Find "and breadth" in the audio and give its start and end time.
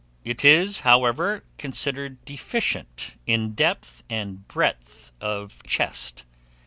4.09-5.11